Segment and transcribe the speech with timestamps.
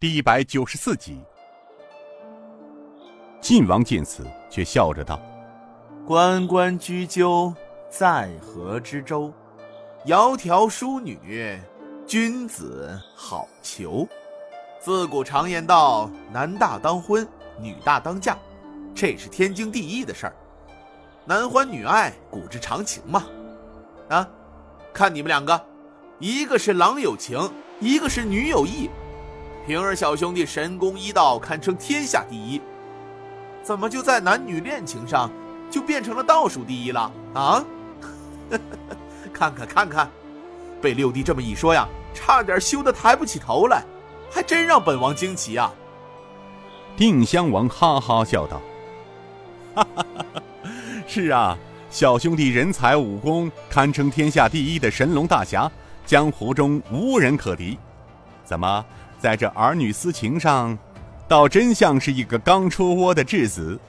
[0.00, 1.20] 第一百九十四集。
[3.40, 5.20] 晋王见此，却笑着道
[6.04, 7.54] ：“关关雎鸠，
[7.88, 9.32] 在河之洲。
[10.04, 11.58] 窈窕淑女，
[12.06, 14.06] 君子好逑。
[14.80, 17.26] 自古常言道，男大当婚，
[17.58, 18.36] 女大当嫁，
[18.94, 20.36] 这是天经地义的事儿。
[21.24, 23.24] 男欢女爱，古之常情嘛。
[24.10, 24.28] 啊，
[24.92, 25.58] 看你们两个，
[26.18, 27.50] 一个是郎有情，
[27.80, 28.90] 一个是女有意。
[29.66, 32.60] 平儿小兄弟神功医道，堪称天下第一。”
[33.62, 35.30] 怎么就在男女恋情上，
[35.70, 37.64] 就变成了倒数第一了啊？
[39.32, 40.10] 看看看看，
[40.82, 43.82] 被六弟这么一说呀，差点羞得抬不起头来，
[44.30, 45.72] 还真让本王惊奇啊！
[46.94, 48.60] 定襄王哈哈笑道
[49.74, 50.42] ：“哈哈哈哈
[51.06, 51.56] 是啊，
[51.88, 55.72] 小兄弟人才武功堪称天下第一的神龙大侠，
[56.04, 57.78] 江湖中无人可敌。
[58.44, 58.84] 怎么
[59.24, 60.76] 在这儿女私情上？”
[61.26, 63.80] 倒真像是一个刚出窝的稚子，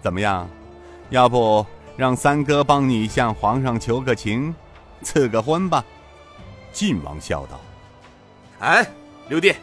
[0.00, 0.48] 怎么样？
[1.10, 1.66] 要不
[1.98, 4.54] 让三哥帮你向皇上求个情，
[5.02, 5.84] 赐个婚吧？
[6.72, 7.60] 晋王笑道
[8.60, 8.86] ：“哎，
[9.28, 9.54] 六弟，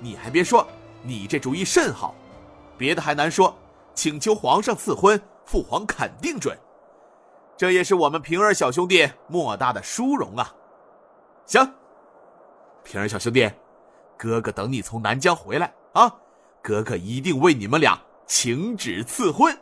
[0.00, 0.66] 你还别说，
[1.02, 2.14] 你这主意甚好。
[2.78, 3.54] 别的还难说，
[3.94, 6.56] 请求皇上赐婚，父皇肯定准。
[7.58, 10.54] 这也是我们平儿小兄弟莫大的殊荣啊！
[11.44, 11.74] 行，
[12.82, 13.50] 平儿小兄弟，
[14.16, 16.12] 哥哥等你从南疆回来。”啊，
[16.62, 19.56] 哥哥一定为你们俩请旨赐婚。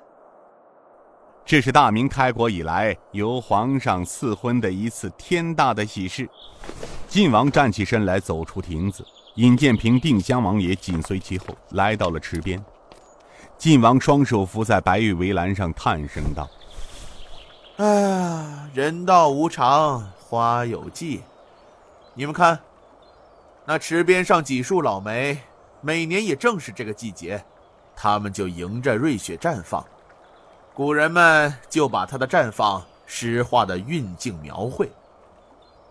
[1.47, 6.29] 这是大明开国以来由皇上赐婚的一次天大的喜事。
[7.07, 12.65] 晋王站起身来，走出亭子，尹建平、定襄王也紧随其后，来到了池边。
[13.59, 16.49] 晋王双手扶在白玉围栏上，叹声道
[17.77, 21.23] ：“哎呀，人道无常，花有季。
[22.15, 22.59] 你们看，
[23.67, 25.39] 那池边上几树老梅。”
[25.87, 27.45] 每年也正是这个季节，
[27.95, 29.85] 它们就迎着瑞雪绽放。
[30.73, 34.91] 古人们就把它的绽放诗化的韵境描绘。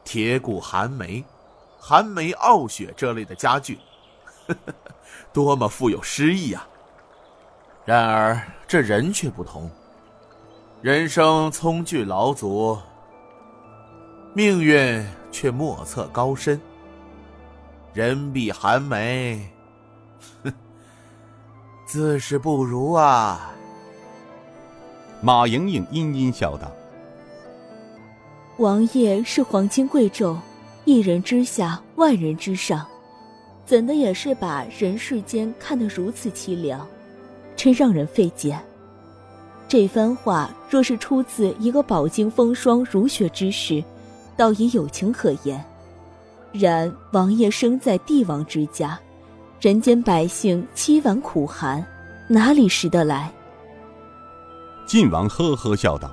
[0.04, 1.24] 铁骨寒梅、
[1.80, 3.78] 寒梅傲雪这类的佳句，
[5.32, 6.68] 多么富有诗意啊！
[7.86, 9.70] 然而这人却不同，
[10.82, 12.80] 人生葱具劳足，
[14.34, 16.60] 命运却莫测高深。
[17.94, 19.40] 人比寒梅。
[20.44, 20.52] 哼，
[21.86, 23.54] 自是不如啊。
[25.22, 26.72] 马莹莹阴阴笑道
[28.58, 30.36] ：“王爷是皇亲贵胄，
[30.86, 32.84] 一人之下，万人之上，
[33.64, 36.86] 怎的也是把人世间看得如此凄凉，
[37.56, 38.60] 真让人费解。
[39.68, 43.84] 这番话若是出自一个饱经风霜如雪之士，
[44.36, 45.64] 倒也有情可言。
[46.54, 48.98] 然王爷生在帝王之家。”
[49.60, 51.82] 人间百姓凄婉苦寒，
[52.28, 53.32] 哪里识得来？
[54.86, 56.12] 晋王呵呵笑道：“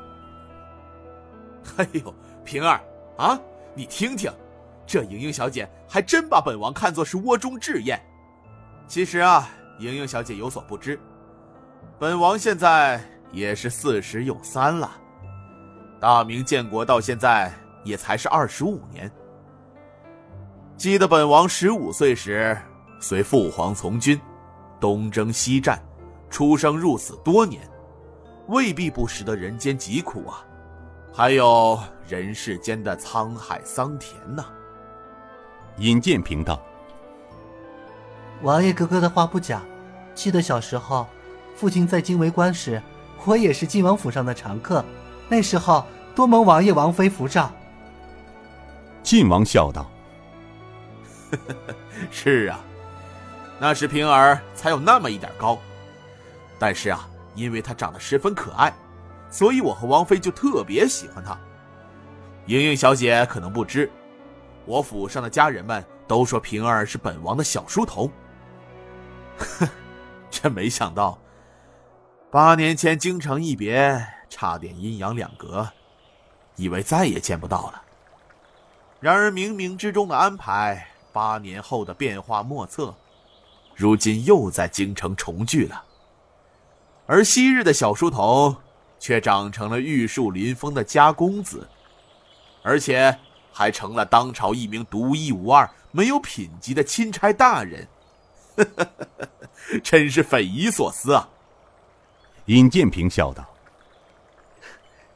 [1.77, 2.15] 哎呦，
[2.45, 2.81] 平儿
[3.17, 3.37] 啊，
[3.75, 4.33] 你听听，
[4.87, 8.01] 这莹莹小姐还真把本王看作是窝中稚燕。
[8.87, 9.49] 其实啊，
[9.81, 10.97] 莹莹小姐有所不知，
[11.99, 13.03] 本王现在
[13.33, 14.93] 也是四十有三了。
[15.99, 17.53] 大明建国到现在
[17.83, 19.11] 也才是二十五年。
[20.81, 22.57] 记得本王十五岁时。”
[23.01, 24.19] 随父皇从军，
[24.81, 25.79] 东征西战，
[26.31, 27.61] 出生入死多年，
[28.49, 30.43] 未必不识得人间疾苦啊！
[31.13, 34.43] 还有人世间的沧海桑田呢。
[35.77, 36.59] 尹建平道
[38.41, 39.61] ：“王爷哥哥的话不假，
[40.15, 41.07] 记得小时候，
[41.55, 42.83] 父亲在京为官时，
[43.27, 44.83] 我也是晋王府上的常客，
[45.29, 47.53] 那时候多蒙王爷王妃扶照。”
[49.03, 49.91] 晋王笑道
[52.11, 52.61] ：“是啊。”
[53.61, 55.59] 那时平儿才有那么一点高，
[56.59, 58.73] 但是啊，因为她长得十分可爱，
[59.31, 61.39] 所以我和王妃就特别喜欢她。
[62.47, 63.91] 莹莹小姐可能不知，
[64.65, 68.11] 我府上的家人们都说平儿是本王的小书童。
[69.37, 69.69] 哼，
[70.31, 71.19] 真没想到，
[72.31, 75.69] 八年前京城一别，差点阴阳两隔，
[76.57, 77.83] 以为再也见不到了。
[79.01, 82.95] 然而冥冥之中的安排，八年后的变化莫测。
[83.75, 85.85] 如今又在京城重聚了，
[87.07, 88.55] 而昔日的小书童，
[88.99, 91.67] 却长成了玉树临风的家公子，
[92.63, 93.19] 而且
[93.53, 97.89] 还成了当朝一名独一无二、没有品级的钦差大人，
[99.83, 101.29] 真是匪夷所思啊！
[102.47, 103.45] 尹建平笑道：“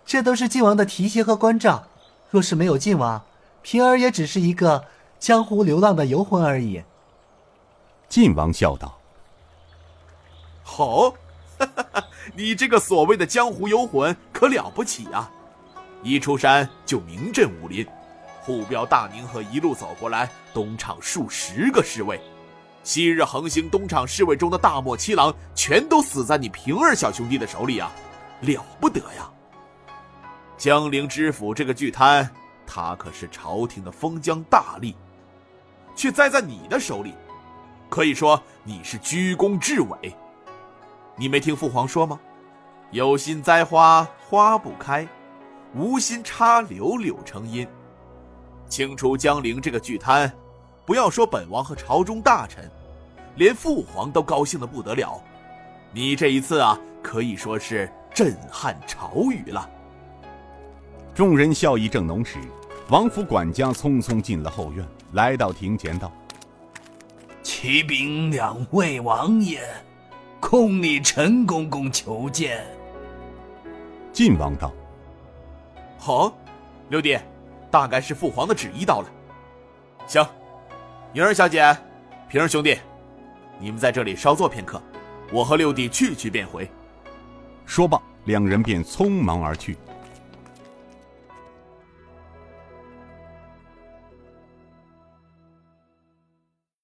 [0.06, 1.86] 这都是晋王的提携和关照，
[2.30, 3.22] 若是没有晋王，
[3.60, 4.86] 平儿也只是一个
[5.24, 6.84] 江湖流浪的游魂而已。”
[8.10, 9.00] 晋王笑道
[10.62, 11.14] ：“好，
[12.36, 15.32] 你这个所谓的江湖游魂可了不起啊！
[16.02, 17.86] 一出山就名震武林，
[18.42, 22.20] 护镖大宁河一路走过来，东厂数十个侍卫，
[22.82, 27.90] 昔日横行东厂侍卫中的大漠七郎，全都死在你平儿小兄弟的手里啊！
[28.42, 29.30] 了不得呀！
[30.58, 32.28] 江陵知府这个巨贪，
[32.66, 34.94] 他可是朝廷的封疆大吏，
[35.94, 37.14] 却栽在你的手里。”
[37.88, 40.16] 可以说你是居功至伟。
[41.16, 42.18] 你没听父皇说吗？
[42.90, 45.06] 有心栽花花不开，
[45.74, 47.66] 无心插柳柳成荫。
[48.68, 50.32] 清除江陵这个巨贪，
[50.84, 52.70] 不要说本王和朝中大臣，
[53.36, 55.20] 连父皇都高兴的不得了。
[55.92, 59.68] 你这一次啊，可以说是震撼朝宇了。
[61.14, 62.38] 众人笑意正浓时，
[62.90, 66.12] 王府管家匆匆进了后院，来到庭前道。
[67.42, 69.62] 启禀两位王爷，
[70.38, 72.62] 控你陈公公求见。
[74.12, 74.70] 晋王道
[75.98, 76.36] ：“好，
[76.90, 77.18] 六弟，
[77.70, 79.08] 大概是父皇的旨意到了。
[80.06, 80.22] 行，
[81.14, 81.74] 莹儿小姐，
[82.28, 82.78] 平儿兄弟，
[83.58, 84.80] 你们在这里稍坐片刻，
[85.32, 86.70] 我和六弟去去便回。”
[87.64, 89.78] 说罢，两人便匆忙而去。